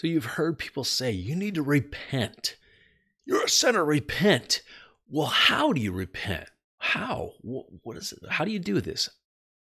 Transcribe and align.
So 0.00 0.06
you've 0.06 0.24
heard 0.24 0.56
people 0.56 0.82
say, 0.82 1.10
you 1.10 1.36
need 1.36 1.56
to 1.56 1.62
repent. 1.62 2.56
You're 3.26 3.44
a 3.44 3.50
sinner, 3.50 3.84
repent. 3.84 4.62
Well, 5.06 5.26
how 5.26 5.74
do 5.74 5.80
you 5.82 5.92
repent? 5.92 6.48
How? 6.78 7.32
What 7.42 7.98
is 7.98 8.12
it? 8.12 8.20
How 8.30 8.46
do 8.46 8.50
you 8.50 8.58
do 8.58 8.80
this? 8.80 9.10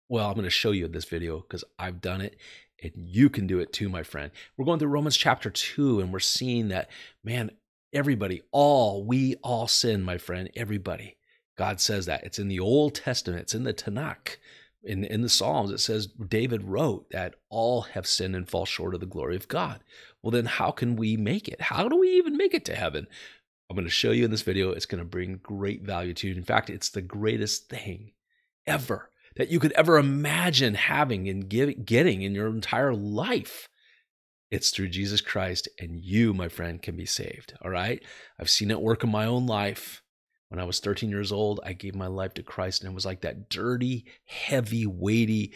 Well, 0.09 0.27
I'm 0.27 0.36
going 0.36 0.44
to 0.44 0.52
show 0.52 0.70
you 0.70 0.86
in 0.86 0.91
this 0.91 1.05
video 1.05 1.39
because 1.39 1.63
I've 1.80 2.02
done 2.02 2.21
it 2.21 2.38
and 2.84 2.91
you 2.95 3.31
can 3.31 3.48
do 3.48 3.58
it 3.58 3.73
too, 3.73 3.89
my 3.89 4.04
friend. 4.04 4.30
We're 4.55 4.66
going 4.66 4.77
through 4.77 4.89
Romans 4.89 5.18
chapter 5.18 5.50
2 5.50 6.02
and 6.02 6.13
we're 6.13 6.20
seeing 6.20 6.67
that, 6.67 6.91
man, 7.23 7.49
everybody, 7.91 8.44
all, 8.52 9.04
we 9.04 9.38
all 9.41 9.67
sin, 9.67 10.04
my 10.04 10.20
friend, 10.20 10.52
everybody. 10.55 11.17
God 11.58 11.81
says 11.81 12.05
that. 12.05 12.23
It's 12.23 12.38
in 12.38 12.48
the 12.48 12.59
Old 12.59 12.94
Testament, 12.94 13.41
it's 13.41 13.55
in 13.55 13.63
the 13.63 13.73
Tanakh. 13.73 14.38
In, 14.88 15.04
in 15.04 15.22
the 15.22 15.30
Psalms, 15.30 15.72
it 15.72 15.80
says 15.80 16.08
David 16.08 16.64
wrote 16.64 17.09
that 17.12 17.36
all 17.50 17.82
have 17.82 18.08
sinned 18.08 18.36
and 18.36 18.50
fall 18.50 18.66
short 18.66 18.94
of 18.94 19.00
the 19.00 19.05
glory 19.05 19.36
of 19.36 19.48
God. 19.48 19.84
Well, 20.23 20.32
then 20.32 20.45
how 20.45 20.72
can 20.72 20.95
we 20.95 21.18
make 21.18 21.48
it? 21.48 21.62
How 21.62 21.88
do 21.90 21.98
we 21.98 22.12
even 22.12 22.38
make 22.38 22.54
it 22.54 22.66
to 22.66 22.76
heaven? 22.76 23.08
I'm 23.70 23.76
going 23.76 23.86
to 23.86 23.92
show 23.92 24.12
you 24.12 24.23
in 24.23 24.31
this 24.31 24.44
video. 24.44 24.72
It's 24.72 24.86
going 24.86 25.00
to 25.00 25.05
bring 25.05 25.40
great 25.44 25.84
value 25.84 26.14
to 26.16 26.28
you. 26.30 26.36
In 26.36 26.44
fact, 26.44 26.70
it's 26.70 26.90
the 26.90 27.02
greatest 27.02 27.70
thing 27.70 28.14
ever 28.66 29.09
that 29.36 29.50
you 29.50 29.59
could 29.59 29.73
ever 29.73 29.98
imagine 29.98 30.73
having 30.73 31.30
and 31.30 31.48
give, 31.48 31.86
getting 31.86 32.22
in 32.22 32.34
your 32.34 32.48
entire 32.48 32.94
life. 32.94 33.70
It's 34.50 34.70
through 34.70 34.88
Jesus 34.88 35.20
Christ, 35.20 35.67
and 35.80 36.00
you, 36.02 36.34
my 36.34 36.48
friend, 36.48 36.81
can 36.81 36.95
be 36.95 37.06
saved. 37.06 37.54
All 37.62 37.70
right? 37.70 38.02
I've 38.40 38.50
seen 38.50 38.72
it 38.72 38.81
work 38.81 39.04
in 39.04 39.12
my 39.12 39.26
own 39.26 39.45
life. 39.45 40.02
When 40.50 40.60
I 40.60 40.64
was 40.64 40.80
13 40.80 41.10
years 41.10 41.32
old, 41.32 41.60
I 41.64 41.74
gave 41.74 41.96
my 41.96 42.08
life 42.08 42.34
to 42.36 42.44
Christ, 42.44 42.82
and 42.82 42.92
it 42.92 42.96
was 42.96 43.06
like 43.06 43.22
that 43.22 43.50
dirty, 43.50 44.06
heavy, 44.26 44.86
weighty, 44.86 45.54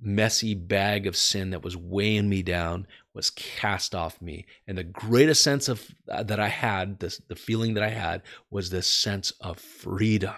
messy 0.00 0.54
bag 0.54 1.08
of 1.08 1.16
sin 1.16 1.50
that 1.50 1.64
was 1.64 1.76
weighing 1.76 2.28
me 2.28 2.42
down 2.42 2.86
was 3.14 3.30
cast 3.30 3.96
off 3.96 4.22
me. 4.22 4.46
And 4.66 4.78
the 4.78 4.84
greatest 4.84 5.42
sense 5.42 5.68
of 5.68 5.84
uh, 6.08 6.22
that 6.22 6.38
I 6.38 6.48
had, 6.48 7.00
this, 7.00 7.20
the 7.26 7.34
feeling 7.34 7.74
that 7.74 7.82
I 7.82 7.88
had, 7.88 8.22
was 8.48 8.70
this 8.70 8.86
sense 8.86 9.32
of 9.40 9.58
freedom 9.58 10.34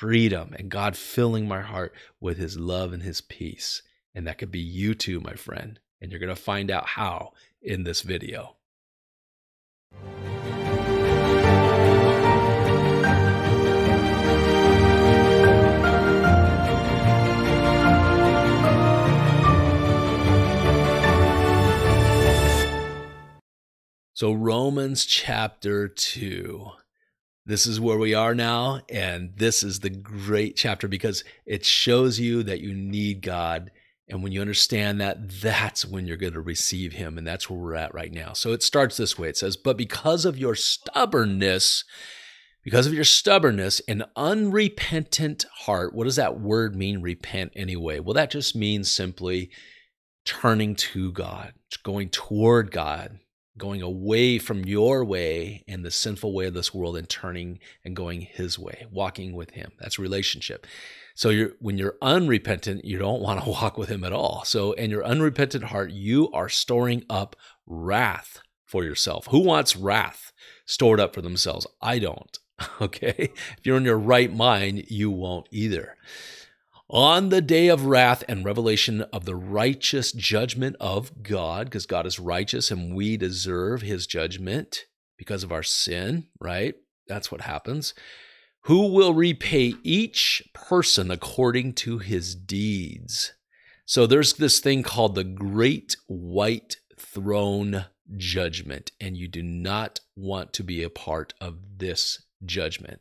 freedom 0.00 0.54
and 0.58 0.70
God 0.70 0.96
filling 0.96 1.46
my 1.46 1.60
heart 1.60 1.92
with 2.22 2.38
his 2.38 2.56
love 2.56 2.94
and 2.94 3.02
his 3.02 3.20
peace. 3.20 3.82
And 4.14 4.26
that 4.26 4.38
could 4.38 4.50
be 4.50 4.58
you 4.58 4.94
too, 4.94 5.20
my 5.20 5.34
friend. 5.34 5.78
And 6.00 6.10
you're 6.10 6.20
going 6.20 6.34
to 6.34 6.40
find 6.40 6.70
out 6.70 6.86
how 6.86 7.32
in 7.60 7.84
this 7.84 8.00
video. 8.00 8.56
So, 24.20 24.32
Romans 24.32 25.06
chapter 25.06 25.88
2 25.88 26.72
this 27.46 27.66
is 27.66 27.80
where 27.80 27.96
we 27.96 28.12
are 28.12 28.34
now. 28.34 28.82
And 28.90 29.32
this 29.34 29.62
is 29.62 29.80
the 29.80 29.88
great 29.88 30.56
chapter 30.56 30.88
because 30.88 31.24
it 31.46 31.64
shows 31.64 32.20
you 32.20 32.42
that 32.42 32.60
you 32.60 32.74
need 32.74 33.22
God. 33.22 33.70
And 34.10 34.22
when 34.22 34.30
you 34.30 34.42
understand 34.42 35.00
that, 35.00 35.40
that's 35.40 35.86
when 35.86 36.06
you're 36.06 36.18
going 36.18 36.34
to 36.34 36.40
receive 36.42 36.92
Him. 36.92 37.16
And 37.16 37.26
that's 37.26 37.48
where 37.48 37.58
we're 37.58 37.74
at 37.76 37.94
right 37.94 38.12
now. 38.12 38.34
So 38.34 38.52
it 38.52 38.62
starts 38.62 38.98
this 38.98 39.18
way 39.18 39.30
it 39.30 39.38
says, 39.38 39.56
But 39.56 39.78
because 39.78 40.26
of 40.26 40.36
your 40.36 40.54
stubbornness, 40.54 41.84
because 42.62 42.86
of 42.86 42.92
your 42.92 43.04
stubbornness 43.04 43.80
and 43.88 44.04
unrepentant 44.16 45.46
heart, 45.60 45.94
what 45.94 46.04
does 46.04 46.16
that 46.16 46.38
word 46.38 46.76
mean, 46.76 47.00
repent, 47.00 47.52
anyway? 47.56 48.00
Well, 48.00 48.12
that 48.12 48.30
just 48.30 48.54
means 48.54 48.92
simply 48.92 49.50
turning 50.26 50.74
to 50.74 51.10
God, 51.10 51.54
going 51.84 52.10
toward 52.10 52.70
God, 52.70 53.18
going 53.60 53.82
away 53.82 54.38
from 54.38 54.64
your 54.64 55.04
way 55.04 55.62
and 55.68 55.84
the 55.84 55.90
sinful 55.90 56.32
way 56.32 56.46
of 56.46 56.54
this 56.54 56.74
world 56.74 56.96
and 56.96 57.08
turning 57.08 57.60
and 57.84 57.94
going 57.94 58.22
his 58.22 58.58
way, 58.58 58.86
walking 58.90 59.34
with 59.36 59.50
him. 59.50 59.70
That's 59.78 59.98
relationship. 59.98 60.66
So 61.14 61.28
you're 61.28 61.52
when 61.60 61.78
you're 61.78 61.98
unrepentant, 62.02 62.84
you 62.84 62.98
don't 62.98 63.22
want 63.22 63.44
to 63.44 63.50
walk 63.50 63.78
with 63.78 63.88
him 63.88 64.02
at 64.02 64.12
all. 64.12 64.42
So 64.44 64.72
in 64.72 64.90
your 64.90 65.04
unrepentant 65.04 65.64
heart, 65.64 65.92
you 65.92 66.30
are 66.32 66.48
storing 66.48 67.04
up 67.08 67.36
wrath 67.66 68.40
for 68.64 68.82
yourself. 68.82 69.26
Who 69.26 69.40
wants 69.40 69.76
wrath 69.76 70.32
stored 70.64 70.98
up 70.98 71.14
for 71.14 71.22
themselves? 71.22 71.66
I 71.80 72.00
don't. 72.00 72.36
Okay? 72.80 73.32
If 73.56 73.64
you're 73.64 73.78
in 73.78 73.86
your 73.86 73.98
right 73.98 74.30
mind, 74.30 74.84
you 74.88 75.10
won't 75.10 75.48
either 75.50 75.96
on 76.90 77.28
the 77.28 77.40
day 77.40 77.68
of 77.68 77.86
wrath 77.86 78.24
and 78.28 78.44
revelation 78.44 79.02
of 79.12 79.24
the 79.24 79.36
righteous 79.36 80.10
judgment 80.10 80.74
of 80.80 81.22
God, 81.22 81.66
because 81.66 81.86
God 81.86 82.04
is 82.04 82.18
righteous 82.18 82.70
and 82.70 82.96
we 82.96 83.16
deserve 83.16 83.82
his 83.82 84.08
judgment 84.08 84.86
because 85.16 85.44
of 85.44 85.52
our 85.52 85.62
sin, 85.62 86.26
right? 86.40 86.74
That's 87.06 87.30
what 87.30 87.42
happens. 87.42 87.94
Who 88.62 88.92
will 88.92 89.14
repay 89.14 89.74
each 89.84 90.42
person 90.52 91.10
according 91.12 91.74
to 91.74 91.98
his 91.98 92.34
deeds? 92.34 93.34
So 93.86 94.06
there's 94.06 94.34
this 94.34 94.58
thing 94.58 94.82
called 94.82 95.14
the 95.14 95.24
Great 95.24 95.96
White 96.08 96.76
Throne 96.98 97.86
Judgment, 98.16 98.90
and 99.00 99.16
you 99.16 99.28
do 99.28 99.42
not 99.42 100.00
want 100.16 100.52
to 100.54 100.64
be 100.64 100.82
a 100.82 100.90
part 100.90 101.34
of 101.40 101.58
this 101.78 102.22
judgment 102.44 103.00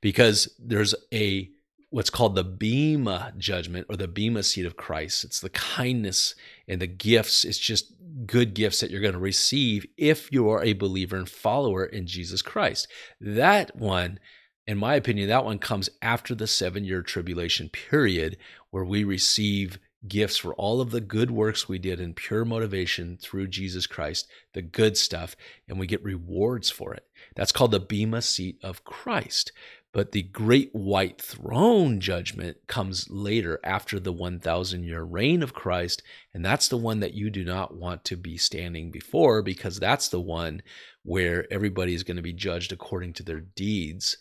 because 0.00 0.54
there's 0.58 0.94
a 1.14 1.50
what's 1.90 2.10
called 2.10 2.36
the 2.36 2.44
Bema 2.44 3.32
judgment 3.36 3.86
or 3.90 3.96
the 3.96 4.08
Bema 4.08 4.42
seat 4.42 4.64
of 4.64 4.76
Christ. 4.76 5.24
It's 5.24 5.40
the 5.40 5.50
kindness 5.50 6.34
and 6.68 6.80
the 6.80 6.86
gifts. 6.86 7.44
It's 7.44 7.58
just 7.58 7.92
good 8.26 8.54
gifts 8.54 8.80
that 8.80 8.90
you're 8.90 9.00
going 9.00 9.12
to 9.12 9.18
receive 9.18 9.86
if 9.96 10.32
you 10.32 10.48
are 10.48 10.62
a 10.62 10.72
believer 10.72 11.16
and 11.16 11.28
follower 11.28 11.84
in 11.84 12.06
Jesus 12.06 12.42
Christ. 12.42 12.88
That 13.20 13.74
one, 13.76 14.20
in 14.66 14.78
my 14.78 14.94
opinion, 14.94 15.28
that 15.28 15.44
one 15.44 15.58
comes 15.58 15.90
after 16.00 16.34
the 16.34 16.46
seven 16.46 16.84
year 16.84 17.02
tribulation 17.02 17.68
period 17.68 18.36
where 18.70 18.84
we 18.84 19.02
receive 19.02 19.78
gifts 20.08 20.38
for 20.38 20.54
all 20.54 20.80
of 20.80 20.92
the 20.92 21.00
good 21.00 21.30
works 21.30 21.68
we 21.68 21.78
did 21.78 22.00
in 22.00 22.14
pure 22.14 22.44
motivation 22.44 23.18
through 23.20 23.48
Jesus 23.48 23.86
Christ, 23.86 24.28
the 24.54 24.62
good 24.62 24.96
stuff, 24.96 25.36
and 25.68 25.78
we 25.78 25.86
get 25.86 26.02
rewards 26.02 26.70
for 26.70 26.94
it. 26.94 27.04
That's 27.36 27.52
called 27.52 27.72
the 27.72 27.80
Bema 27.80 28.22
seat 28.22 28.58
of 28.62 28.84
Christ. 28.84 29.52
But 29.92 30.12
the 30.12 30.22
great 30.22 30.70
white 30.72 31.20
throne 31.20 32.00
judgment 32.00 32.58
comes 32.68 33.10
later 33.10 33.58
after 33.64 33.98
the 33.98 34.12
1,000 34.12 34.84
year 34.84 35.02
reign 35.02 35.42
of 35.42 35.52
Christ. 35.52 36.02
And 36.32 36.44
that's 36.44 36.68
the 36.68 36.76
one 36.76 37.00
that 37.00 37.14
you 37.14 37.28
do 37.28 37.44
not 37.44 37.76
want 37.76 38.04
to 38.04 38.16
be 38.16 38.36
standing 38.36 38.92
before 38.92 39.42
because 39.42 39.78
that's 39.78 40.08
the 40.08 40.20
one 40.20 40.62
where 41.02 41.52
everybody 41.52 41.94
is 41.94 42.04
going 42.04 42.18
to 42.18 42.22
be 42.22 42.32
judged 42.32 42.72
according 42.72 43.14
to 43.14 43.24
their 43.24 43.40
deeds. 43.40 44.16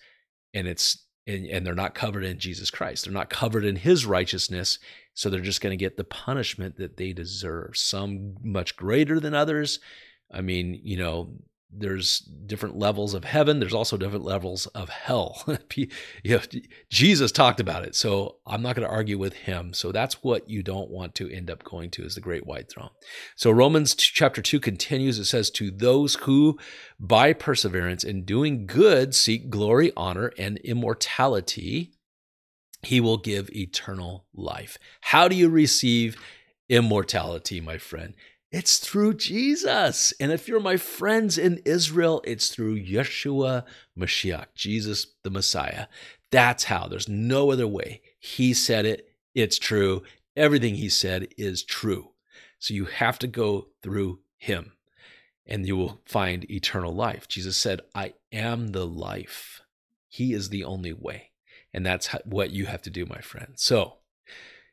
And 0.54 0.68
it's 0.68 1.06
and, 1.28 1.46
and 1.46 1.66
they're 1.66 1.76
not 1.76 1.94
covered 1.94 2.24
in 2.26 2.40
Jesus 2.40 2.72
Christ. 2.72 3.06
They're 3.06 3.14
not 3.14 3.30
covered 3.30 3.64
in 3.64 3.76
his 3.76 4.06
righteousness. 4.06 4.80
So 5.14 5.30
they're 5.30 5.42
just 5.42 5.62
going 5.62 5.78
to 5.78 5.78
get 5.78 5.96
the 5.96 6.04
punishment 6.04 6.78
that 6.78 6.98
they 6.98 7.14
deserve, 7.14 7.78
some 7.78 8.36
much 8.42 8.76
greater 8.76 9.20
than 9.20 9.36
others. 9.36 9.80
I 10.32 10.42
mean, 10.42 10.80
you 10.82 10.98
know, 10.98 11.34
there's 11.72 12.20
different 12.46 12.78
levels 12.78 13.14
of 13.14 13.24
heaven 13.24 13.60
there's 13.60 13.74
also 13.74 13.98
different 13.98 14.26
levels 14.26 14.66
of 14.68 14.90
hell. 14.90 15.44
You 16.24 16.38
know, 16.38 16.42
jesus 16.90 17.32
talked 17.32 17.60
about 17.60 17.84
it 17.84 17.96
so 17.96 18.38
i'm 18.46 18.62
not 18.62 18.76
going 18.76 18.88
to 18.88 18.94
argue 18.94 19.18
with 19.18 19.34
him. 19.34 19.74
So 19.74 19.92
that's 19.92 20.24
what 20.24 20.50
you 20.50 20.64
don't 20.64 20.90
want 20.90 21.16
to 21.16 21.30
end 21.30 21.50
up 21.50 21.64
going 21.64 21.92
to 21.92 22.04
is 22.04 22.16
the 22.16 22.22
great 22.22 22.46
white 22.46 22.70
throne. 22.70 22.90
So 23.36 23.52
romans 23.52 23.96
chapter 23.96 24.42
2 24.42 24.60
continues 24.60 25.20
it 25.20 25.26
says 25.26 25.50
to 25.52 25.72
those 25.72 26.16
who 26.16 26.58
by 27.00 27.34
perseverance 27.34 28.04
in 28.04 28.26
doing 28.26 28.66
good 28.66 29.14
seek 29.14 29.50
glory 29.50 29.92
honor 29.96 30.32
and 30.38 30.58
immortality 30.60 31.92
he 32.82 33.02
will 33.02 33.18
give 33.18 33.50
eternal 33.50 34.26
life. 34.34 34.78
How 35.02 35.28
do 35.28 35.36
you 35.36 35.50
receive 35.50 36.18
immortality 36.70 37.60
my 37.60 37.78
friend 37.78 38.14
it's 38.52 38.78
through 38.78 39.16
Jesus. 39.16 40.14
And 40.20 40.32
if 40.32 40.48
you're 40.48 40.60
my 40.60 40.78
friends 40.78 41.38
in 41.38 41.62
Israel, 41.66 42.22
it's 42.24 42.50
through 42.50 42.84
Yeshua 42.84 43.64
Mashiach, 43.98 44.46
Jesus 44.56 45.08
the 45.24 45.30
Messiah. 45.30 45.86
That's 46.32 46.66
how. 46.66 46.88
There's 46.88 47.10
no 47.10 47.52
other 47.52 47.68
way. 47.68 48.02
He 48.20 48.54
said 48.54 48.86
it. 48.86 49.10
It's 49.36 49.60
true. 49.60 50.04
Everything 50.36 50.76
he 50.76 50.90
said 50.90 51.28
is 51.38 51.64
true. 51.64 52.12
So 52.58 52.74
you 52.74 52.86
have 52.86 53.20
to 53.20 53.28
go 53.28 53.68
through 53.84 54.20
him 54.38 54.74
and 55.46 55.68
you 55.68 55.76
will 55.76 56.02
find 56.06 56.50
eternal 56.50 56.94
life. 56.94 57.28
Jesus 57.28 57.58
said, 57.58 57.82
I 57.94 58.14
am 58.32 58.68
the 58.70 58.86
life. 58.86 59.62
He 60.08 60.34
is 60.34 60.50
the 60.50 60.64
only 60.64 60.94
way. 60.94 61.32
And 61.74 61.86
that's 61.86 62.08
what 62.26 62.52
you 62.52 62.66
have 62.66 62.82
to 62.84 62.90
do, 62.90 63.06
my 63.06 63.22
friend. 63.22 63.54
So, 63.56 63.99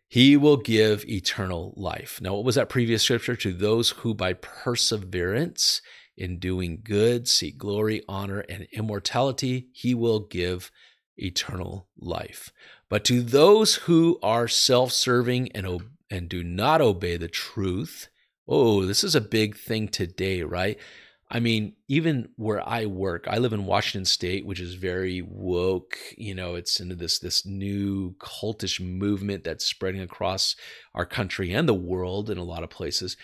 he 0.09 0.37
will 0.37 0.57
give 0.57 1.05
eternal 1.09 1.75
life. 1.77 2.21
Now, 2.21 2.35
what 2.35 2.45
was 2.45 2.55
that 2.55 2.69
previous 2.69 3.03
scripture? 3.03 3.37
To 3.37 3.53
those 3.53 3.91
who 3.91 4.15
by 4.15 4.35
perseverance 4.35 5.83
in 6.17 6.39
doing 6.39 6.81
good 6.83 7.29
seek 7.29 7.59
glory, 7.59 8.03
honor, 8.09 8.41
and 8.41 8.67
immortality, 8.73 9.69
he 9.73 9.95
will 9.95 10.21
give 10.21 10.71
eternal 11.17 11.89
life. 11.99 12.53
But 12.89 13.05
to 13.07 13.23
those 13.23 13.75
who 13.75 14.19
are 14.23 14.49
self 14.49 14.93
serving 14.93 15.53
and, 15.53 15.83
and 16.11 16.29
do 16.29 16.45
not 16.45 16.81
obey 16.81 17.17
the 17.17 17.29
truth, 17.29 18.09
Oh, 18.49 18.85
this 18.87 19.03
is 19.03 19.15
a 19.15 19.21
big 19.21 19.57
thing 19.57 19.89
today, 19.89 20.43
right? 20.43 20.79
I 21.29 21.41
mean, 21.41 21.73
even 21.89 22.29
where 22.37 22.67
I 22.67 22.87
work, 22.87 23.27
I 23.29 23.39
live 23.39 23.53
in 23.53 23.67
Washington 23.67 24.05
State, 24.05 24.47
which 24.47 24.61
is 24.61 24.75
very 24.75 25.23
woke. 25.23 25.99
You 26.17 26.35
know, 26.35 26.55
it's 26.55 26.79
into 26.79 26.95
this 26.95 27.19
this 27.19 27.45
new 27.45 28.15
cultish 28.19 28.81
movement 28.81 29.43
that's 29.43 29.67
spreading 29.67 30.01
across 30.01 30.55
our 30.95 31.05
country 31.05 31.53
and 31.53 31.69
the 31.69 31.75
world 31.75 32.31
in 32.31 32.39
a 32.39 32.45
lot 32.45 32.63
of 32.63 32.71
places. 32.71 33.17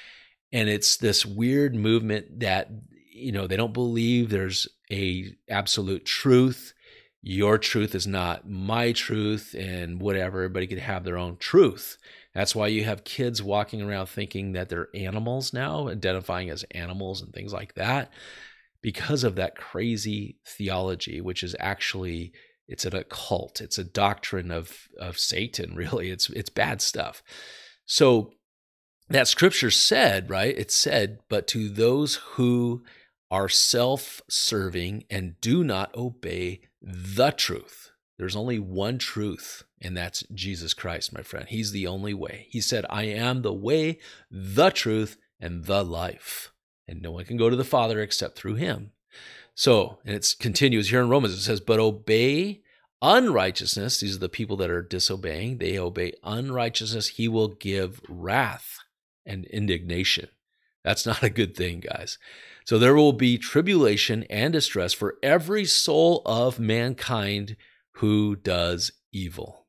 And 0.53 0.69
it's 0.69 0.97
this 0.97 1.25
weird 1.25 1.75
movement 1.77 2.41
that 2.41 2.71
you 3.13 3.31
know 3.31 3.47
they 3.47 3.57
don't 3.57 3.73
believe 3.73 4.31
there's 4.31 4.67
a 4.91 5.33
absolute 5.49 6.05
truth. 6.05 6.75
Your 7.25 7.57
truth 7.57 7.95
is 7.95 8.07
not 8.07 8.49
my 8.49 8.91
truth, 8.91 9.55
and 9.57 10.01
whatever. 10.01 10.39
Everybody 10.39 10.67
could 10.67 10.81
have 10.81 11.05
their 11.05 11.17
own 11.17 11.37
truth. 11.37 11.97
That's 12.35 12.55
why 12.55 12.67
you 12.67 12.83
have 12.85 13.05
kids 13.05 13.43
walking 13.43 13.81
around 13.81 14.07
thinking 14.07 14.53
that 14.53 14.69
they're 14.69 14.89
animals 14.93 15.53
now, 15.53 15.89
identifying 15.89 16.51
as 16.51 16.65
animals 16.73 17.23
and 17.23 17.33
things 17.33 17.53
like 17.53 17.75
that, 17.75 18.11
because 18.81 19.23
of 19.23 19.37
that 19.37 19.57
crazy 19.57 20.39
theology, 20.45 21.21
which 21.21 21.45
is 21.45 21.55
actually 21.61 22.33
it's 22.67 22.85
an 22.85 22.97
occult. 22.97 23.61
It's 23.61 23.79
a 23.79 23.85
doctrine 23.85 24.51
of 24.51 24.89
of 24.99 25.19
Satan. 25.19 25.75
Really, 25.77 26.11
it's 26.11 26.29
it's 26.31 26.51
bad 26.51 26.83
stuff. 26.83 27.23
So 27.87 28.33
that 29.09 29.29
scripture 29.29 29.71
said, 29.71 30.29
right? 30.31 30.57
It 30.57 30.73
said, 30.73 31.21
but 31.29 31.47
to 31.49 31.69
those 31.69 32.17
who 32.33 32.83
are 33.31 33.49
self-serving 33.49 35.05
and 35.11 35.41
do 35.41 35.65
not 35.65 35.95
obey 35.95 36.61
the 36.83 37.31
truth. 37.31 37.91
There's 38.19 38.37
only 38.37 38.59
one 38.59 38.99
truth 38.99 39.65
and 39.83 39.97
that's 39.97 40.23
Jesus 40.33 40.75
Christ, 40.75 41.13
my 41.13 41.23
friend. 41.23 41.47
He's 41.49 41.73
the 41.73 41.89
only 41.89 42.15
way. 42.15 42.47
He 42.51 42.61
said, 42.61 42.87
I 42.89 43.05
am 43.05 43.43
the 43.43 43.53
way, 43.53 43.99
the 44.31 44.71
truth, 44.71 45.19
and 45.41 45.65
the 45.65 45.85
life. 45.85 46.53
And 46.87 47.03
no 47.03 47.11
one 47.11 47.25
can 47.25 47.37
go 47.37 47.51
to 47.51 47.57
the 47.57 47.65
Father 47.65 48.01
except 48.01 48.39
through 48.39 48.55
him. 48.55 48.93
So, 49.55 49.99
and 50.05 50.15
it 50.15 50.35
continues 50.39 50.89
here 50.89 51.01
in 51.01 51.09
Romans, 51.09 51.35
it 51.35 51.41
says, 51.41 51.61
But 51.61 51.81
obey 51.81 52.63
unrighteousness. 53.03 54.01
These 54.01 54.17
are 54.17 54.21
the 54.21 54.29
people 54.29 54.57
that 54.59 54.71
are 54.71 54.83
disobeying. 54.83 55.59
They 55.59 55.77
obey 55.77 56.13
unrighteousness. 56.23 57.09
He 57.09 57.27
will 57.27 57.49
give 57.49 58.01
wrath 58.09 58.79
and 59.27 59.45
indignation. 59.47 60.29
That's 60.85 61.05
not 61.05 61.25
a 61.25 61.31
good 61.31 61.57
thing, 61.57 61.81
guys. 61.81 62.19
So 62.65 62.79
there 62.79 62.95
will 62.95 63.13
be 63.13 63.39
tribulation 63.39 64.25
and 64.25 64.53
distress 64.53 64.93
for 64.93 65.17
every 65.23 65.65
soul 65.65 66.23
of 66.25 66.59
mankind 66.59 67.57
who 67.97 68.37
does 68.37 68.93
evil 69.13 69.67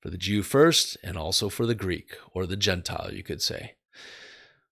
for 0.00 0.10
the 0.10 0.18
Jew 0.18 0.42
first 0.42 0.96
and 1.02 1.16
also 1.16 1.48
for 1.48 1.66
the 1.66 1.74
Greek 1.74 2.16
or 2.32 2.46
the 2.46 2.56
Gentile, 2.56 3.10
you 3.12 3.22
could 3.22 3.42
say. 3.42 3.74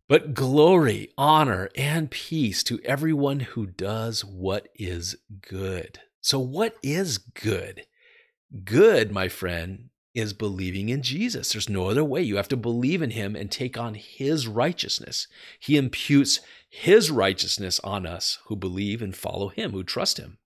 But 0.08 0.35
glory, 0.35 1.12
honor, 1.19 1.69
and 1.75 2.11
peace 2.11 2.62
to 2.64 2.81
everyone 2.85 3.41
who 3.41 3.67
does 3.67 4.25
what 4.25 4.69
is 4.76 5.17
good. 5.41 5.99
So, 6.20 6.38
what 6.38 6.76
is 6.82 7.19
good? 7.19 7.87
Good, 8.64 9.11
my 9.11 9.29
friend, 9.29 9.91
is 10.14 10.32
believing 10.32 10.88
in 10.88 11.03
Jesus. 11.03 11.53
There's 11.53 11.69
no 11.69 11.91
other 11.91 12.05
way. 12.05 12.23
You 12.23 12.37
have 12.37 12.49
to 12.49 12.56
believe 12.56 13.03
in 13.03 13.11
him 13.11 13.35
and 13.35 13.50
take 13.50 13.76
on 13.76 13.94
his 13.94 14.47
righteousness. 14.47 15.26
He 15.58 15.76
imputes 15.76 16.41
his 16.76 17.11
righteousness 17.11 17.81
on 17.82 18.06
us 18.06 18.38
who 18.46 18.56
believe 18.56 19.02
and 19.02 19.17
follow 19.17 19.49
him, 19.49 19.73
who 19.73 19.82
trust 19.82 20.19
him 20.19 20.38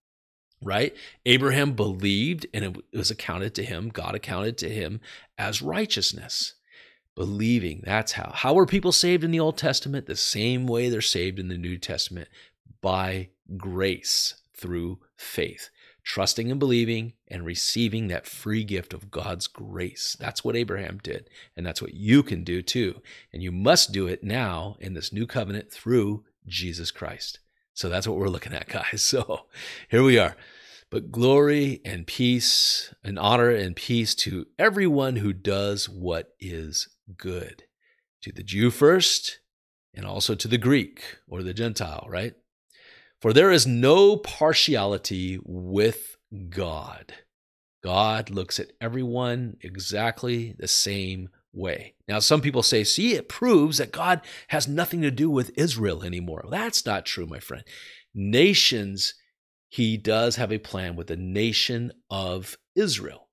right? 0.63 0.95
Abraham 1.27 1.73
believed 1.73 2.47
and 2.53 2.65
it 2.65 2.77
was 2.93 3.11
accounted 3.11 3.55
to 3.55 3.65
him, 3.65 3.89
God 3.89 4.15
accounted 4.15 4.59
to 4.59 4.69
him 4.69 5.01
as 5.39 5.63
righteousness. 5.63 6.55
Believing, 7.17 7.83
that's 7.85 8.13
how. 8.13 8.33
How 8.35 8.55
were 8.55 8.67
people 8.67 8.93
saved 8.93 9.25
in 9.25 9.31
the 9.31 9.41
Old 9.41 9.59
Testament? 9.59 10.07
The 10.07 10.17
same 10.17 10.67
way 10.67 10.89
they're 10.89 11.01
saved 11.01 11.39
in 11.39 11.49
the 11.49 11.59
New 11.59 11.77
Testament 11.77 12.29
by 12.81 13.31
grace 13.57 14.41
through 14.57 15.01
faith. 15.17 15.71
Trusting 16.03 16.51
and 16.51 16.59
believing 16.59 17.13
and 17.29 17.45
receiving 17.45 18.09
that 18.09 18.27
free 18.27 18.65
gift 18.65 18.93
of 18.93 19.11
God's 19.11 19.47
grace. 19.47 20.17
That's 20.19 20.43
what 20.43 20.57
Abraham 20.57 20.99
did. 21.03 21.29
And 21.57 21.65
that's 21.65 21.83
what 21.83 21.95
you 21.95 22.23
can 22.23 22.43
do 22.45 22.63
too. 22.63 23.03
And 23.33 23.43
you 23.43 23.53
must 23.53 23.93
do 23.93 24.07
it 24.07 24.25
now 24.25 24.77
in 24.81 24.95
this 24.95 25.13
new 25.13 25.27
covenant 25.27 25.71
through 25.71 26.25
Jesus 26.47 26.91
Christ. 26.91 27.41
So 27.75 27.89
that's 27.89 28.07
what 28.07 28.19
we're 28.19 28.29
looking 28.29 28.53
at, 28.53 28.69
guys. 28.93 29.03
So 29.03 29.47
here 29.89 30.03
we 30.03 30.19
are. 30.19 30.37
But 30.91 31.13
glory 31.13 31.81
and 31.85 32.07
peace 32.07 32.93
and 33.05 33.19
honor 33.19 33.51
and 33.51 33.77
peace 33.77 34.15
to 34.17 34.47
everyone 34.59 35.17
who 35.17 35.33
does 35.33 35.89
what 35.89 36.35
is 36.41 36.89
good, 37.17 37.63
to 38.23 38.33
the 38.33 38.43
Jew 38.43 38.71
first, 38.71 39.39
and 39.95 40.05
also 40.05 40.35
to 40.35 40.49
the 40.49 40.59
Greek 40.59 41.19
or 41.29 41.45
the 41.45 41.55
Gentile, 41.55 42.07
right? 42.09 42.35
For 43.21 43.33
there 43.33 43.51
is 43.51 43.67
no 43.67 44.17
partiality 44.17 45.39
with 45.45 46.17
God. 46.49 47.15
God 47.83 48.31
looks 48.31 48.59
at 48.59 48.73
everyone 48.81 49.57
exactly 49.61 50.55
the 50.59 50.69
same 50.69 51.31
way. 51.53 51.95
Now, 52.09 52.19
some 52.19 52.41
people 52.41 52.63
say, 52.63 52.85
see, 52.85 53.15
it 53.15 53.29
proves 53.29 53.79
that 53.79 53.93
God 53.93 54.21
has 54.49 54.69
nothing 54.69 55.03
to 55.03 55.11
do 55.11 55.31
with 55.31 55.53
Israel 55.57 56.03
anymore. 56.03 56.45
That's 56.51 56.85
not 56.87 57.07
true, 57.07 57.27
my 57.27 57.41
friend. 57.41 57.65
Nations, 58.15 59.15
he 59.69 59.97
does 59.97 60.37
have 60.37 60.53
a 60.53 60.59
plan 60.59 60.97
with 60.97 61.09
the 61.09 61.17
nation 61.17 61.93
of 62.11 62.57
Israel. 62.75 63.30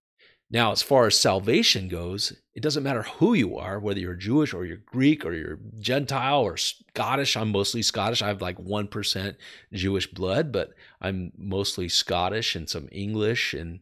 Now, 0.49 0.71
as 0.71 0.81
far 0.81 1.07
as 1.07 1.19
salvation 1.19 1.89
goes, 1.89 2.33
it 2.55 2.63
doesn't 2.63 2.83
matter 2.83 3.03
who 3.03 3.33
you 3.33 3.57
are, 3.57 3.79
whether 3.79 3.99
you're 3.99 4.15
Jewish 4.15 4.53
or 4.53 4.65
you're 4.65 4.77
Greek 4.77 5.25
or 5.25 5.33
you're 5.33 5.59
Gentile 5.79 6.39
or 6.39 6.55
Scottish. 6.55 7.35
I'm 7.35 7.51
mostly 7.51 7.81
Scottish. 7.81 8.21
I 8.21 8.27
have 8.27 8.41
like 8.41 8.57
1% 8.57 9.35
Jewish 9.73 10.07
blood, 10.07 10.53
but 10.53 10.69
I'm 11.01 11.33
mostly 11.38 11.89
Scottish 11.89 12.55
and 12.55 12.69
some 12.69 12.88
English. 12.94 13.53
And 13.53 13.81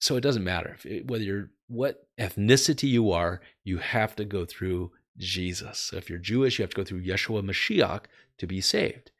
so 0.00 0.16
it 0.16 0.20
doesn't 0.20 0.44
matter 0.44 0.76
whether 1.06 1.24
you're 1.24 1.50
what 1.66 2.06
ethnicity 2.18 2.88
you 2.88 3.10
are, 3.12 3.40
you 3.64 3.78
have 3.78 4.16
to 4.16 4.24
go 4.24 4.46
through 4.46 4.92
Jesus. 5.18 5.78
So 5.78 5.96
if 5.96 6.08
you're 6.08 6.18
Jewish, 6.18 6.58
you 6.58 6.62
have 6.62 6.70
to 6.70 6.76
go 6.76 6.84
through 6.84 7.02
Yeshua 7.02 7.42
Mashiach 7.42 8.04
to 8.38 8.46
be 8.46 8.60
saved. 8.60 9.10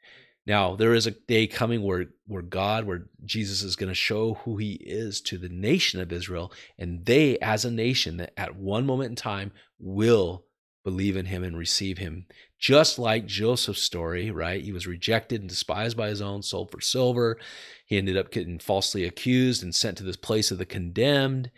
Now, 0.47 0.75
there 0.75 0.93
is 0.93 1.05
a 1.05 1.11
day 1.11 1.45
coming 1.47 1.83
where, 1.83 2.07
where 2.25 2.41
God, 2.41 2.85
where 2.85 3.07
Jesus 3.23 3.61
is 3.61 3.75
going 3.75 3.89
to 3.89 3.95
show 3.95 4.35
who 4.45 4.57
he 4.57 4.73
is 4.73 5.21
to 5.21 5.37
the 5.37 5.49
nation 5.49 5.99
of 5.99 6.11
Israel, 6.11 6.51
and 6.77 7.05
they, 7.05 7.37
as 7.39 7.65
a 7.65 7.71
nation, 7.71 8.17
that 8.17 8.33
at 8.37 8.55
one 8.55 8.85
moment 8.85 9.11
in 9.11 9.15
time, 9.15 9.51
will 9.77 10.45
believe 10.83 11.17
in 11.17 11.25
him 11.25 11.43
and 11.43 11.57
receive 11.57 11.97
him. 11.97 12.25
Just 12.57 12.97
like 12.97 13.25
Joseph's 13.25 13.83
story, 13.83 14.31
right? 14.31 14.63
He 14.63 14.71
was 14.71 14.87
rejected 14.87 15.41
and 15.41 15.49
despised 15.49 15.95
by 15.95 16.09
his 16.09 16.21
own, 16.21 16.41
sold 16.41 16.71
for 16.71 16.81
silver. 16.81 17.37
He 17.85 17.97
ended 17.97 18.17
up 18.17 18.31
getting 18.31 18.59
falsely 18.59 19.05
accused 19.05 19.61
and 19.61 19.73
sent 19.73 19.97
to 19.97 20.03
this 20.03 20.17
place 20.17 20.51
of 20.51 20.57
the 20.57 20.65
condemned. 20.65 21.51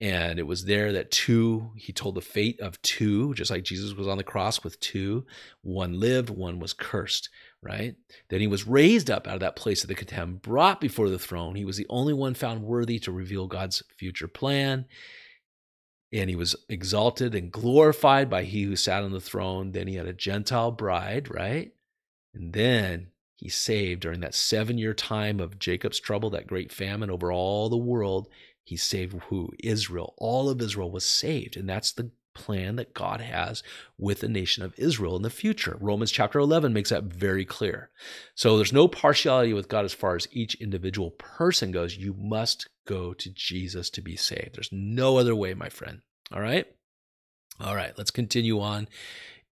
And 0.00 0.38
it 0.38 0.46
was 0.46 0.64
there 0.64 0.92
that 0.92 1.10
two, 1.10 1.70
he 1.76 1.92
told 1.92 2.14
the 2.14 2.20
fate 2.20 2.60
of 2.60 2.80
two, 2.82 3.32
just 3.34 3.50
like 3.50 3.64
Jesus 3.64 3.94
was 3.94 4.08
on 4.08 4.18
the 4.18 4.24
cross 4.24 4.62
with 4.62 4.78
two. 4.80 5.24
One 5.62 5.98
lived, 5.98 6.28
one 6.28 6.58
was 6.58 6.72
cursed, 6.72 7.30
right? 7.64 7.96
Then 8.28 8.40
he 8.40 8.46
was 8.46 8.66
raised 8.66 9.10
up 9.10 9.26
out 9.26 9.34
of 9.34 9.40
that 9.40 9.56
place 9.56 9.82
of 9.82 9.88
the 9.88 9.94
contempt, 9.94 10.42
brought 10.42 10.80
before 10.80 11.08
the 11.08 11.18
throne. 11.18 11.54
He 11.54 11.64
was 11.64 11.76
the 11.76 11.86
only 11.88 12.12
one 12.12 12.34
found 12.34 12.62
worthy 12.62 12.98
to 13.00 13.12
reveal 13.12 13.46
God's 13.46 13.82
future 13.96 14.28
plan. 14.28 14.84
And 16.12 16.30
he 16.30 16.36
was 16.36 16.54
exalted 16.68 17.34
and 17.34 17.50
glorified 17.50 18.30
by 18.30 18.44
he 18.44 18.62
who 18.62 18.76
sat 18.76 19.02
on 19.02 19.10
the 19.10 19.20
throne. 19.20 19.72
Then 19.72 19.88
he 19.88 19.96
had 19.96 20.06
a 20.06 20.12
Gentile 20.12 20.70
bride, 20.70 21.34
right? 21.34 21.72
And 22.34 22.52
then 22.52 23.08
he 23.36 23.48
saved 23.48 24.02
during 24.02 24.20
that 24.20 24.34
seven 24.34 24.78
year 24.78 24.94
time 24.94 25.40
of 25.40 25.58
Jacob's 25.58 25.98
trouble, 25.98 26.30
that 26.30 26.46
great 26.46 26.72
famine 26.72 27.10
over 27.10 27.32
all 27.32 27.68
the 27.68 27.76
world. 27.76 28.28
He 28.62 28.76
saved 28.76 29.14
who? 29.28 29.50
Israel. 29.62 30.14
All 30.18 30.48
of 30.48 30.60
Israel 30.60 30.90
was 30.90 31.04
saved. 31.04 31.56
And 31.56 31.68
that's 31.68 31.92
the 31.92 32.10
plan 32.34 32.76
that 32.76 32.94
God 32.94 33.20
has 33.20 33.62
with 33.98 34.20
the 34.20 34.28
nation 34.28 34.62
of 34.62 34.74
Israel 34.76 35.16
in 35.16 35.22
the 35.22 35.30
future. 35.30 35.76
Romans 35.80 36.10
chapter 36.10 36.38
11 36.38 36.72
makes 36.72 36.90
that 36.90 37.04
very 37.04 37.44
clear. 37.44 37.90
So 38.34 38.56
there's 38.56 38.72
no 38.72 38.88
partiality 38.88 39.52
with 39.52 39.68
God 39.68 39.84
as 39.84 39.94
far 39.94 40.16
as 40.16 40.28
each 40.32 40.54
individual 40.56 41.12
person 41.12 41.70
goes. 41.70 41.96
You 41.96 42.14
must 42.18 42.68
go 42.86 43.14
to 43.14 43.30
Jesus 43.30 43.90
to 43.90 44.02
be 44.02 44.16
saved. 44.16 44.56
There's 44.56 44.72
no 44.72 45.16
other 45.16 45.34
way, 45.34 45.54
my 45.54 45.68
friend. 45.68 46.00
All 46.32 46.40
right? 46.40 46.66
All 47.60 47.76
right, 47.76 47.96
let's 47.96 48.10
continue 48.10 48.60
on 48.60 48.88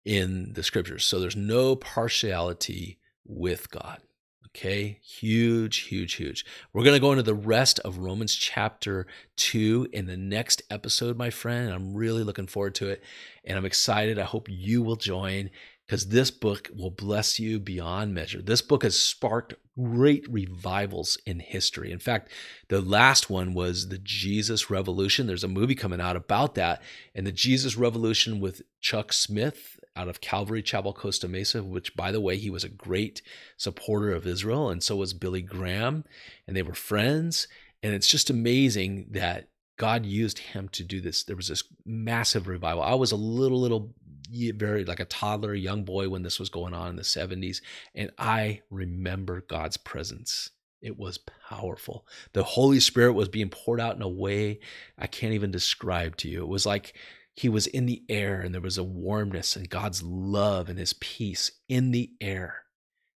in 0.04 0.54
the 0.54 0.62
scriptures. 0.62 1.04
So 1.04 1.20
there's 1.20 1.36
no 1.36 1.76
partiality 1.76 2.98
with 3.26 3.70
God. 3.70 4.00
Okay, 4.46 4.98
huge, 5.02 5.78
huge, 5.82 6.14
huge. 6.14 6.44
We're 6.72 6.82
going 6.82 6.96
to 6.96 7.00
go 7.00 7.12
into 7.12 7.22
the 7.22 7.34
rest 7.34 7.78
of 7.80 7.98
Romans 7.98 8.34
chapter 8.34 9.06
2 9.36 9.88
in 9.92 10.06
the 10.06 10.16
next 10.16 10.62
episode, 10.70 11.16
my 11.16 11.30
friend. 11.30 11.72
I'm 11.72 11.94
really 11.94 12.24
looking 12.24 12.48
forward 12.48 12.74
to 12.76 12.88
it. 12.88 13.02
And 13.44 13.56
I'm 13.56 13.64
excited. 13.64 14.18
I 14.18 14.24
hope 14.24 14.48
you 14.50 14.82
will 14.82 14.96
join 14.96 15.50
because 15.86 16.06
this 16.06 16.30
book 16.30 16.70
will 16.76 16.90
bless 16.90 17.40
you 17.40 17.58
beyond 17.58 18.14
measure. 18.14 18.40
This 18.40 18.62
book 18.62 18.84
has 18.84 18.96
sparked 18.96 19.54
great 19.76 20.24
revivals 20.30 21.18
in 21.26 21.40
history. 21.40 21.90
In 21.90 21.98
fact, 21.98 22.30
the 22.68 22.80
last 22.80 23.28
one 23.28 23.54
was 23.54 23.88
the 23.88 23.98
Jesus 23.98 24.70
Revolution. 24.70 25.26
There's 25.26 25.42
a 25.42 25.48
movie 25.48 25.74
coming 25.74 26.00
out 26.00 26.14
about 26.14 26.54
that. 26.54 26.80
And 27.12 27.26
the 27.26 27.32
Jesus 27.32 27.76
Revolution 27.76 28.38
with 28.38 28.62
Chuck 28.80 29.12
Smith 29.12 29.79
out 30.00 30.08
of 30.08 30.20
Calvary 30.20 30.62
Chapel, 30.62 30.94
Costa 30.94 31.28
Mesa, 31.28 31.62
which, 31.62 31.94
by 31.94 32.10
the 32.10 32.20
way, 32.20 32.38
he 32.38 32.48
was 32.48 32.64
a 32.64 32.68
great 32.68 33.20
supporter 33.58 34.12
of 34.12 34.26
Israel, 34.26 34.70
and 34.70 34.82
so 34.82 34.96
was 34.96 35.12
Billy 35.12 35.42
Graham, 35.42 36.04
and 36.46 36.56
they 36.56 36.62
were 36.62 36.74
friends. 36.74 37.46
And 37.82 37.92
it's 37.92 38.08
just 38.08 38.30
amazing 38.30 39.08
that 39.10 39.48
God 39.76 40.06
used 40.06 40.38
him 40.38 40.68
to 40.70 40.82
do 40.82 41.00
this. 41.00 41.24
There 41.24 41.36
was 41.36 41.48
this 41.48 41.64
massive 41.84 42.48
revival. 42.48 42.82
I 42.82 42.94
was 42.94 43.12
a 43.12 43.16
little, 43.16 43.60
little, 43.60 43.94
very 44.32 44.84
like 44.84 45.00
a 45.00 45.04
toddler, 45.04 45.54
young 45.54 45.84
boy 45.84 46.08
when 46.08 46.22
this 46.22 46.38
was 46.38 46.48
going 46.48 46.72
on 46.72 46.88
in 46.90 46.96
the 46.96 47.02
70s, 47.02 47.60
and 47.94 48.10
I 48.18 48.62
remember 48.70 49.42
God's 49.42 49.76
presence. 49.76 50.50
It 50.80 50.98
was 50.98 51.18
powerful. 51.48 52.06
The 52.32 52.42
Holy 52.42 52.80
Spirit 52.80 53.12
was 53.12 53.28
being 53.28 53.50
poured 53.50 53.80
out 53.80 53.96
in 53.96 54.02
a 54.02 54.08
way 54.08 54.60
I 54.96 55.06
can't 55.08 55.34
even 55.34 55.50
describe 55.50 56.16
to 56.18 56.28
you. 56.28 56.42
It 56.42 56.48
was 56.48 56.64
like 56.64 56.94
he 57.40 57.48
was 57.48 57.66
in 57.66 57.86
the 57.86 58.02
air 58.10 58.42
and 58.42 58.52
there 58.52 58.60
was 58.60 58.76
a 58.76 58.84
warmness 58.84 59.56
and 59.56 59.70
God's 59.70 60.02
love 60.02 60.68
and 60.68 60.78
his 60.78 60.92
peace 60.92 61.50
in 61.70 61.90
the 61.90 62.10
air. 62.20 62.64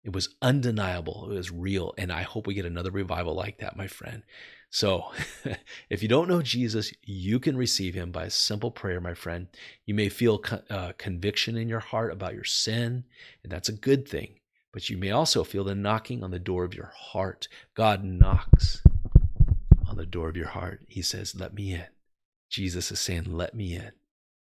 It 0.05 0.13
was 0.13 0.37
undeniable. 0.41 1.29
It 1.29 1.35
was 1.35 1.51
real. 1.51 1.93
And 1.99 2.13
I 2.13 2.23
hope 2.23 2.47
we 2.47 2.55
get 2.55 2.65
another 2.65 2.93
revival 2.93 3.35
like 3.35 3.59
that, 3.59 3.77
my 3.77 3.89
friend. 3.89 4.23
So, 4.71 5.11
if 5.91 6.03
you 6.03 6.09
don't 6.09 6.29
know 6.29 6.41
Jesus, 6.41 6.93
you 7.03 7.41
can 7.41 7.57
receive 7.57 7.95
him 7.95 8.13
by 8.13 8.27
a 8.27 8.31
simple 8.31 8.71
prayer, 8.71 9.01
my 9.01 9.15
friend. 9.15 9.49
You 9.87 9.95
may 9.95 10.09
feel 10.09 10.41
uh, 10.71 10.93
conviction 10.99 11.57
in 11.57 11.69
your 11.69 11.81
heart 11.81 12.13
about 12.13 12.35
your 12.35 12.45
sin, 12.45 13.03
and 13.43 13.51
that's 13.51 13.69
a 13.69 13.73
good 13.73 14.07
thing. 14.07 14.39
But 14.73 14.89
you 14.89 14.97
may 14.97 15.11
also 15.11 15.43
feel 15.43 15.65
the 15.65 15.75
knocking 15.75 16.23
on 16.23 16.31
the 16.31 16.39
door 16.39 16.63
of 16.63 16.75
your 16.75 16.93
heart. 16.95 17.49
God 17.75 18.05
knocks 18.05 18.85
on 19.85 19.97
the 19.97 20.07
door 20.07 20.29
of 20.29 20.37
your 20.37 20.49
heart. 20.49 20.83
He 20.87 21.03
says, 21.03 21.35
Let 21.35 21.55
me 21.55 21.75
in. 21.75 21.87
Jesus 22.49 22.93
is 22.93 23.01
saying, 23.01 23.25
Let 23.25 23.57
me 23.57 23.75
in. 23.75 23.91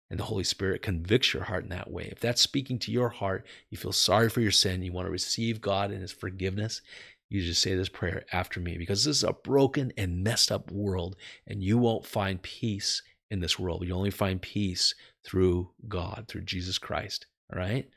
And 0.10 0.20
the 0.20 0.26
Holy 0.26 0.44
Spirit 0.44 0.82
convicts 0.82 1.34
your 1.34 1.44
heart 1.44 1.64
in 1.64 1.70
that 1.70 1.92
way. 1.92 2.08
If 2.12 2.20
that's 2.20 2.42
speaking 2.42 2.80
to 2.80 2.92
your 2.92 3.10
heart, 3.10 3.46
you 3.70 3.78
feel 3.78 3.92
sorry 3.92 4.30
for 4.30 4.40
your 4.40 4.52
sin, 4.52 4.82
you 4.82 4.94
want 4.94 5.06
to 5.06 5.12
receive 5.12 5.60
God 5.60 5.92
and 5.92 6.02
His 6.02 6.14
forgiveness, 6.14 6.82
you 7.30 7.42
just 7.42 7.62
say 7.62 7.76
this 7.76 7.90
prayer 7.90 8.24
after 8.32 8.60
me 8.60 8.78
because 8.78 9.04
this 9.04 9.18
is 9.18 9.24
a 9.24 9.34
broken 9.34 9.92
and 9.98 10.24
messed 10.24 10.52
up 10.52 10.72
world, 10.72 11.18
and 11.46 11.62
you 11.62 11.78
won't 11.78 12.06
find 12.06 12.42
peace 12.42 13.02
in 13.30 13.42
this 13.42 13.60
world. 13.60 13.86
You 13.86 13.94
only 13.94 14.12
find 14.12 14.42
peace 14.42 14.96
through 15.26 15.72
God, 15.88 16.26
through 16.28 16.42
Jesus 16.42 16.78
Christ. 16.78 17.26
All 17.52 17.60
right? 17.60 17.90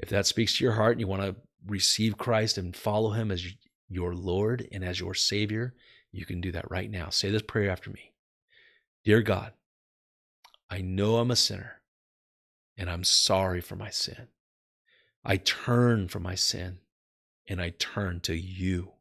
If 0.00 0.08
that 0.08 0.26
speaks 0.26 0.58
to 0.58 0.64
your 0.64 0.72
heart 0.72 0.92
and 0.92 1.00
you 1.00 1.06
want 1.06 1.22
to 1.22 1.36
receive 1.66 2.18
Christ 2.18 2.58
and 2.58 2.74
follow 2.74 3.10
Him 3.12 3.30
as 3.30 3.46
your 3.88 4.14
Lord 4.14 4.66
and 4.72 4.84
as 4.84 4.98
your 4.98 5.14
Savior, 5.14 5.74
you 6.10 6.26
can 6.26 6.40
do 6.40 6.50
that 6.52 6.70
right 6.70 6.90
now. 6.90 7.10
Say 7.10 7.30
this 7.30 7.42
prayer 7.42 7.70
after 7.70 7.90
me 7.90 8.12
Dear 9.04 9.22
God, 9.22 9.52
I 10.70 10.80
know 10.80 11.16
I'm 11.16 11.30
a 11.30 11.36
sinner 11.36 11.82
and 12.76 12.90
I'm 12.90 13.04
sorry 13.04 13.60
for 13.60 13.76
my 13.76 13.90
sin. 13.90 14.28
I 15.24 15.36
turn 15.36 16.08
from 16.08 16.22
my 16.22 16.34
sin 16.34 16.78
and 17.48 17.60
I 17.60 17.70
turn 17.78 18.20
to 18.20 18.34
you. 18.34 18.92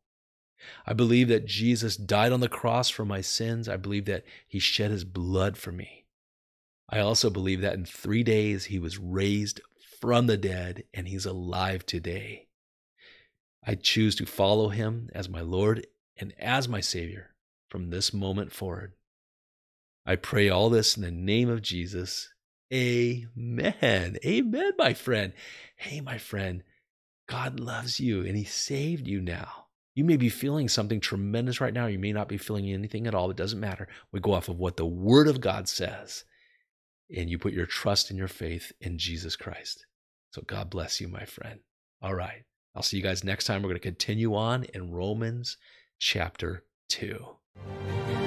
I 0.85 0.93
believe 0.93 1.27
that 1.27 1.45
Jesus 1.45 1.97
died 1.97 2.31
on 2.31 2.39
the 2.39 2.47
cross 2.47 2.89
for 2.89 3.05
my 3.05 3.21
sins. 3.21 3.67
I 3.67 3.77
believe 3.77 4.05
that 4.05 4.23
he 4.47 4.59
shed 4.59 4.91
his 4.91 5.03
blood 5.03 5.57
for 5.57 5.71
me. 5.71 6.05
I 6.89 6.99
also 6.99 7.29
believe 7.29 7.61
that 7.61 7.73
in 7.73 7.85
three 7.85 8.23
days 8.23 8.65
he 8.65 8.79
was 8.79 8.99
raised 8.99 9.59
from 9.99 10.27
the 10.27 10.37
dead 10.37 10.83
and 10.93 11.07
he's 11.07 11.25
alive 11.25 11.85
today. 11.85 12.47
I 13.65 13.75
choose 13.75 14.15
to 14.15 14.25
follow 14.25 14.69
him 14.69 15.09
as 15.13 15.29
my 15.29 15.41
Lord 15.41 15.87
and 16.17 16.33
as 16.37 16.67
my 16.67 16.81
Savior 16.81 17.33
from 17.69 17.89
this 17.89 18.13
moment 18.13 18.51
forward. 18.51 18.93
I 20.05 20.15
pray 20.17 20.49
all 20.49 20.69
this 20.69 20.97
in 20.97 21.03
the 21.03 21.11
name 21.11 21.49
of 21.49 21.61
Jesus. 21.61 22.29
Amen. 22.73 24.17
Amen, 24.25 24.71
my 24.77 24.93
friend. 24.93 25.33
Hey, 25.77 26.01
my 26.01 26.17
friend, 26.17 26.63
God 27.29 27.59
loves 27.59 27.99
you 27.99 28.25
and 28.25 28.35
He 28.35 28.43
saved 28.43 29.07
you 29.07 29.21
now. 29.21 29.67
You 29.95 30.03
may 30.03 30.17
be 30.17 30.29
feeling 30.29 30.67
something 30.67 30.99
tremendous 30.99 31.61
right 31.61 31.73
now. 31.73 31.85
You 31.85 31.99
may 31.99 32.11
not 32.11 32.27
be 32.27 32.37
feeling 32.37 32.67
anything 32.69 33.05
at 33.05 33.13
all. 33.13 33.29
It 33.29 33.37
doesn't 33.37 33.59
matter. 33.59 33.87
We 34.11 34.19
go 34.19 34.33
off 34.33 34.49
of 34.49 34.57
what 34.57 34.75
the 34.75 34.85
Word 34.85 35.27
of 35.27 35.39
God 35.39 35.69
says, 35.69 36.25
and 37.15 37.29
you 37.29 37.37
put 37.37 37.53
your 37.53 37.67
trust 37.67 38.09
and 38.09 38.17
your 38.17 38.27
faith 38.27 38.71
in 38.81 38.97
Jesus 38.97 39.35
Christ. 39.35 39.85
So 40.31 40.41
God 40.41 40.71
bless 40.71 40.99
you, 40.99 41.07
my 41.07 41.25
friend. 41.25 41.59
All 42.01 42.15
right. 42.15 42.43
I'll 42.75 42.81
see 42.81 42.97
you 42.97 43.03
guys 43.03 43.23
next 43.23 43.45
time. 43.45 43.61
We're 43.61 43.69
going 43.69 43.75
to 43.75 43.87
continue 43.87 44.33
on 44.33 44.63
in 44.73 44.91
Romans 44.91 45.57
chapter 45.99 46.63
2. 46.89 48.22